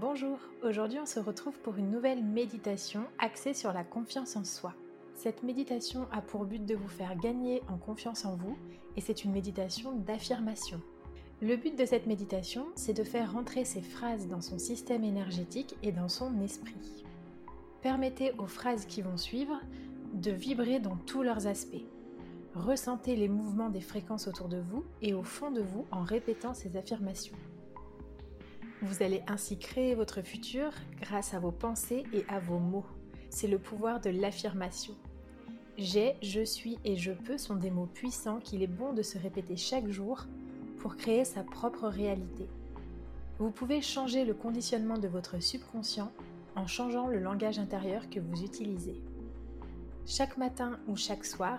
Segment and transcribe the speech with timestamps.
[0.00, 4.74] Bonjour, aujourd'hui on se retrouve pour une nouvelle méditation axée sur la confiance en soi.
[5.14, 8.58] Cette méditation a pour but de vous faire gagner en confiance en vous
[8.96, 10.80] et c'est une méditation d'affirmation.
[11.40, 15.76] Le but de cette méditation, c'est de faire rentrer ces phrases dans son système énergétique
[15.84, 17.04] et dans son esprit.
[17.80, 19.60] Permettez aux phrases qui vont suivre
[20.12, 21.86] de vibrer dans tous leurs aspects.
[22.56, 26.52] Ressentez les mouvements des fréquences autour de vous et au fond de vous en répétant
[26.52, 27.36] ces affirmations.
[28.84, 32.84] Vous allez ainsi créer votre futur grâce à vos pensées et à vos mots.
[33.30, 34.92] C'est le pouvoir de l'affirmation.
[35.78, 39.16] J'ai, je suis et je peux sont des mots puissants qu'il est bon de se
[39.16, 40.26] répéter chaque jour
[40.80, 42.46] pour créer sa propre réalité.
[43.38, 46.12] Vous pouvez changer le conditionnement de votre subconscient
[46.54, 49.00] en changeant le langage intérieur que vous utilisez.
[50.04, 51.58] Chaque matin ou chaque soir,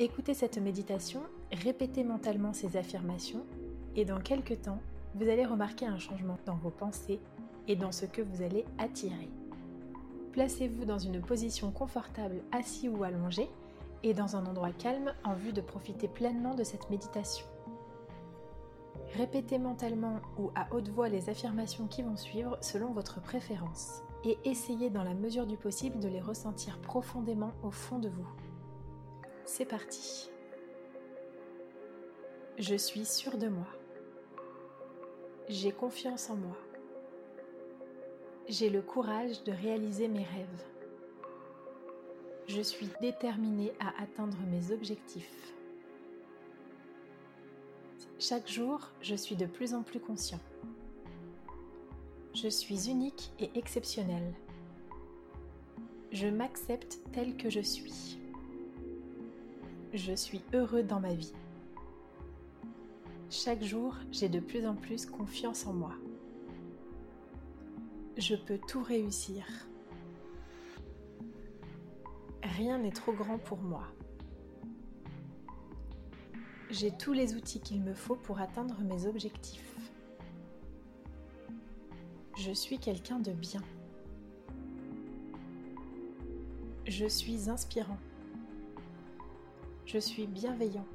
[0.00, 1.22] écoutez cette méditation,
[1.52, 3.46] répétez mentalement ces affirmations
[3.94, 4.80] et dans quelques temps,
[5.14, 7.20] vous allez remarquer un changement dans vos pensées
[7.68, 9.30] et dans ce que vous allez attirer.
[10.32, 13.48] Placez-vous dans une position confortable assis ou allongé
[14.02, 17.46] et dans un endroit calme en vue de profiter pleinement de cette méditation.
[19.16, 24.38] Répétez mentalement ou à haute voix les affirmations qui vont suivre selon votre préférence et
[24.44, 28.28] essayez dans la mesure du possible de les ressentir profondément au fond de vous.
[29.44, 30.30] C'est parti.
[32.58, 33.66] Je suis sûre de moi.
[35.48, 36.56] J'ai confiance en moi.
[38.48, 40.64] J'ai le courage de réaliser mes rêves.
[42.46, 45.52] Je suis déterminée à atteindre mes objectifs.
[48.18, 50.40] Chaque jour, je suis de plus en plus conscient.
[52.32, 54.32] Je suis unique et exceptionnel.
[56.10, 58.18] Je m'accepte tel que je suis.
[59.92, 61.34] Je suis heureux dans ma vie.
[63.36, 65.92] Chaque jour, j'ai de plus en plus confiance en moi.
[68.16, 69.44] Je peux tout réussir.
[72.44, 73.88] Rien n'est trop grand pour moi.
[76.70, 79.74] J'ai tous les outils qu'il me faut pour atteindre mes objectifs.
[82.38, 83.62] Je suis quelqu'un de bien.
[86.86, 87.98] Je suis inspirant.
[89.86, 90.86] Je suis bienveillant.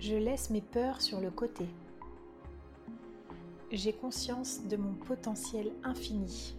[0.00, 1.66] Je laisse mes peurs sur le côté.
[3.70, 6.56] J'ai conscience de mon potentiel infini.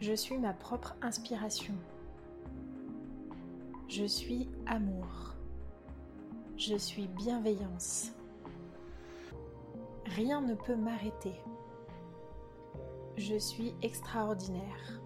[0.00, 1.74] Je suis ma propre inspiration.
[3.88, 5.34] Je suis amour.
[6.56, 8.12] Je suis bienveillance.
[10.06, 11.34] Rien ne peut m'arrêter.
[13.18, 14.98] Je suis extraordinaire.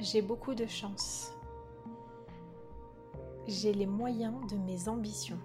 [0.00, 1.37] J'ai beaucoup de chance.
[3.48, 5.38] J'ai les moyens de mes ambitions.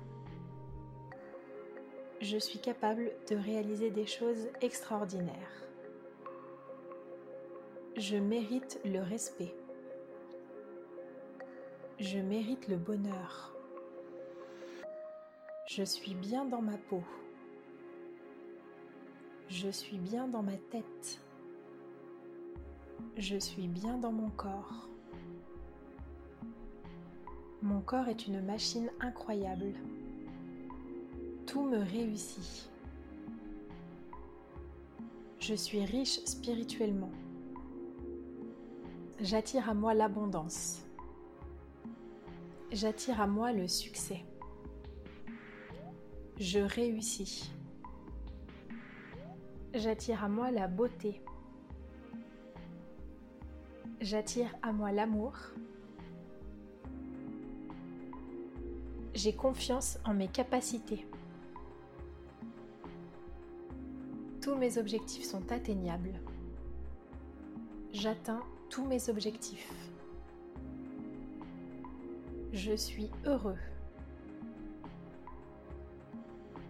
[2.20, 5.64] Je suis capable de réaliser des choses extraordinaires.
[7.96, 9.56] Je mérite le respect.
[11.98, 13.56] Je mérite le bonheur.
[15.66, 17.04] Je suis bien dans ma peau.
[19.48, 21.22] Je suis bien dans ma tête.
[23.16, 24.90] Je suis bien dans mon corps.
[27.64, 29.72] Mon corps est une machine incroyable.
[31.46, 32.70] Tout me réussit.
[35.40, 37.12] Je suis riche spirituellement.
[39.22, 40.86] J'attire à moi l'abondance.
[42.74, 44.26] J'attire à moi le succès.
[46.42, 47.50] Je réussis.
[49.74, 51.22] J'attire à moi la beauté.
[54.02, 55.38] J'attire à moi l'amour.
[59.14, 61.06] J'ai confiance en mes capacités.
[64.42, 66.20] Tous mes objectifs sont atteignables.
[67.94, 69.72] J'atteins tous mes objectifs.
[72.54, 73.58] Je suis heureux.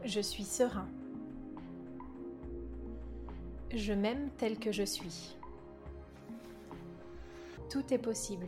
[0.03, 0.87] Je suis serein.
[3.73, 5.37] Je m'aime tel que je suis.
[7.69, 8.47] Tout est possible.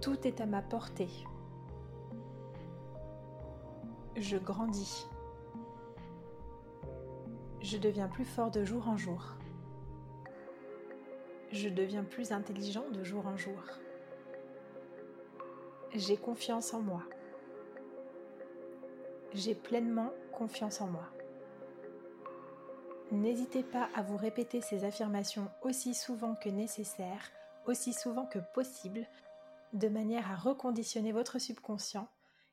[0.00, 1.10] Tout est à ma portée.
[4.16, 5.06] Je grandis.
[7.60, 9.36] Je deviens plus fort de jour en jour.
[11.52, 13.62] Je deviens plus intelligent de jour en jour.
[15.94, 17.02] J'ai confiance en moi.
[19.34, 21.10] J'ai pleinement confiance en moi.
[23.10, 27.30] N'hésitez pas à vous répéter ces affirmations aussi souvent que nécessaire,
[27.66, 29.06] aussi souvent que possible,
[29.72, 32.08] de manière à reconditionner votre subconscient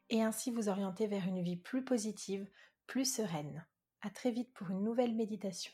[0.09, 2.47] et ainsi vous orienter vers une vie plus positive,
[2.85, 3.65] plus sereine.
[4.01, 5.73] À très vite pour une nouvelle méditation.